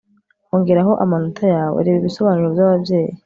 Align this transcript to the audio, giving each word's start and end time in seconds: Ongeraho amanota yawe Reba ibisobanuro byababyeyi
Ongeraho 0.55 0.91
amanota 1.03 1.45
yawe 1.55 1.77
Reba 1.85 1.99
ibisobanuro 2.01 2.47
byababyeyi 2.53 3.13